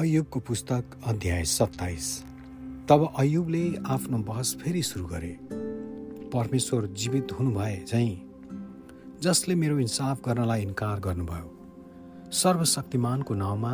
[0.00, 2.06] अयुबको पुस्तक अध्याय सत्ताइस।
[2.88, 5.32] तब अयुबले आफ्नो बहस फेरि सुरु गरे।
[6.32, 13.72] परमेश्वर जीवित हुनुभए झैँ जसले मेरो इन्साफ गर्नलाई इन्कार गर्नुभयो सर्वशक्तिमानको नाउँमा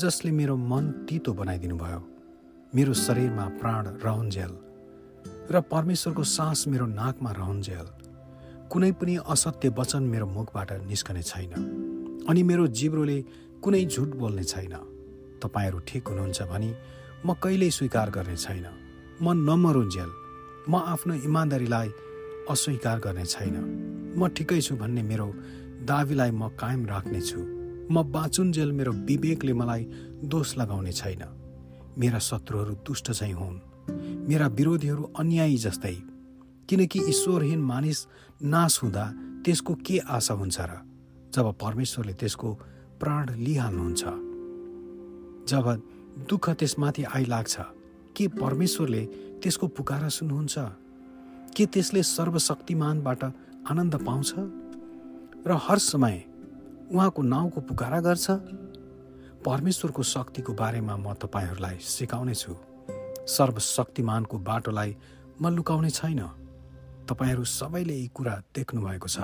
[0.00, 2.00] जसले मेरो मन तितो बनाइदिनु भयो
[2.74, 4.56] मेरो शरीरमा प्राण रहन्जेल
[5.50, 7.86] र परमेश्वरको सास मेरो नाकमा रहन्जेल।
[8.72, 11.54] कुनै पनि असत्य वचन मेरो मुखबाट निस्कने छैन
[12.28, 13.20] अनि मेरो जिब्रोले
[13.62, 14.74] कुनै झुट बोल्ने छैन।
[15.44, 16.74] तपाईँहरू ठिक हुनुहुन्छ भने
[17.26, 18.66] म कहिल्यै स्वीकार गर्ने छैन।
[19.22, 20.10] म नमरुन्जेल
[20.68, 21.88] म आफ्नो इमान्दारीलाई
[22.50, 23.54] अस्वीकार गर्ने छैन।
[24.18, 25.34] म ठिकै छु भन्ने मेरो
[25.84, 27.40] दावीलाई म कायम राख्नेछु।
[27.92, 29.84] म बाँचुन्जेल मेरो विवेकले मलाई
[30.24, 31.22] दोष लगाउने छैन।
[31.98, 33.60] मेरा शत्रुहरू दुष्ट चाहिँ हुन्।
[34.28, 35.96] मेरा विरोधीहरू अन्यायी जस्तै।
[36.68, 38.06] किनकि ईश्वरहीन मानिस
[38.42, 39.04] नाश हुँदा
[39.44, 40.72] त्यसको के आशा हुन्छ र?
[41.34, 42.54] जब परमेश्वरले त्यसको
[43.00, 44.04] प्राण लिइहाल्नुहुन्छ।
[45.48, 45.66] जब
[46.30, 47.56] दुःख त्यसमाथि आइलाग्छ
[48.16, 49.06] के परमेश्वरले
[49.42, 50.58] त्यसको पुकारा सुन्नुहुन्छ?
[51.56, 53.24] के त्यसले सर्वशक्तिमानबाट
[53.70, 54.34] आनन्द पाउँछ?
[55.46, 56.24] र हर समय
[56.92, 58.30] उहाँको नाउँको पुकारा गर्छ?
[59.44, 62.56] परमेश्वरको शक्तिको बारेमा म तपाईँहरूलाई सिकाउने छु
[63.28, 64.96] सर्वशक्तिमानको बाटोलाई
[65.42, 66.20] म लुकाउने छैन।
[67.08, 69.18] तपाईँहरू सबैले यी कुरा देख्नुभएको छ।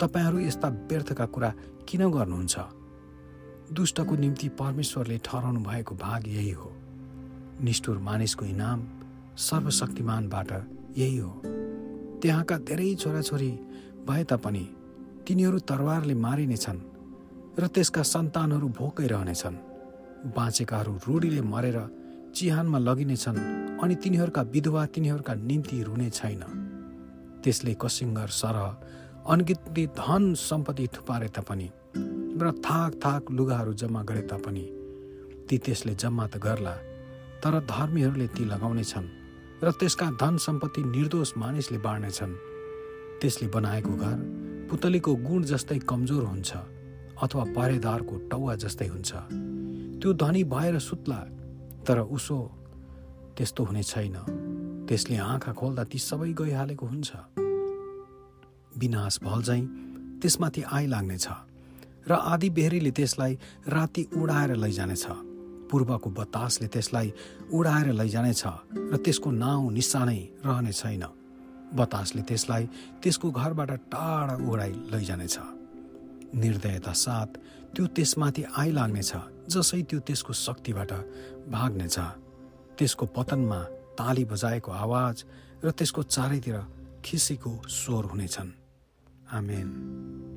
[0.00, 1.50] तपाईँहरू यस्ता व्यर्थका कुरा
[1.88, 2.79] किन गर्नुहुन्छ?
[3.72, 6.72] दुष्टको निम्ति परमेश्वरले ठहराउनु भएको भाग यही हो।
[7.62, 8.80] निष्ठुर मानिसको इनाम
[9.38, 10.50] सर्वशक्तिमानबाट
[10.98, 11.30] यही हो।
[12.22, 13.50] त्यहाँका धेरै छोराछोरी
[14.08, 14.64] भए तापनि
[15.26, 16.80] तिनीहरू तरवारले मारिनेछन्
[17.58, 19.62] र त्यसका सन्तानहरू भोकै रहनेछन्
[20.36, 21.78] बाँचेकाहरू रूढीले मरेर
[22.34, 23.38] चिहानमा लगिनेछन्
[23.78, 26.42] अनि तिनीहरूका विधवा तिनीहरूका निम्ति रुने छैन।
[27.42, 28.66] त्यसले कसिङ्गर सरह
[29.30, 31.70] अनगिन्ती धन सम्पत्ति थुपारे तापनि
[32.40, 34.66] र थाक थाक लुगाहरू जम्मा गरे तापनि
[35.48, 36.74] ती त्यसले जम्मा त गर्ला
[37.42, 39.08] तर धर्मीहरूले ती लगाउने छन्
[39.64, 42.32] र त्यसका धन सम्पत्ति निर्दोष मानिसले बाँड्नेछन्।
[43.20, 44.18] त्यसले बनाएको घर
[44.70, 46.50] पुतलीको गुण जस्तै कमजोर हुन्छ
[47.20, 49.10] अथवा पहरेदारको टौवा जस्तै हुन्छ।
[50.00, 51.20] त्यो धनी भएर सुत्ला
[51.84, 52.38] तर उसो
[53.36, 54.16] त्यस्तो हुने छैन।
[54.88, 57.08] त्यसले आँखा खोल्दा ती सबै गइहालेको हुन्छ।
[58.80, 59.62] विनाश भल झैँ
[60.20, 61.26] त्यसमाथि आइलाग्नेछ
[62.10, 63.38] र आदि बेहरीले त्यसलाई
[63.70, 65.06] राति उडाएर लैजानेछ।
[65.70, 67.08] पूर्वको बतासले त्यसलाई
[67.54, 68.42] उडाएर लैजानेछ
[68.90, 71.04] र त्यसको नाउँ निशानै रहने छैन।
[71.78, 72.64] बतासले त्यसलाई
[73.02, 75.36] त्यसको घरबाट टाढा उडाइ लैजानेछ।
[76.34, 77.30] निर्दयता साथ
[77.74, 79.12] त्यो त्यसमाथि आइलाग्नेछ
[79.46, 80.90] जसै त्यो त्यसको शक्तिबाट
[81.50, 81.98] भाग्नेछ।
[82.78, 83.60] त्यसको पतनमा
[83.98, 85.16] ताली बजाएको आवाज
[85.64, 86.56] र त्यसको चारैतिर
[87.04, 88.50] खिसीको स्वर हुनेछन्।
[89.32, 90.29] आमेन।